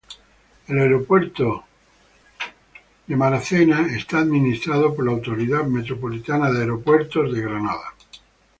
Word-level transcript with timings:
El 0.67 0.79
aeropuerto 0.79 1.63
de 3.05 3.15
Dulles 3.15 3.91
está 3.91 4.17
administrado 4.17 4.95
por 4.95 5.05
la 5.05 5.11
Autoridad 5.11 5.63
Metropolitana 5.65 6.49
de 6.51 6.59
Aeropuertos 6.61 7.31
de 7.31 7.45
Washington. 7.45 7.79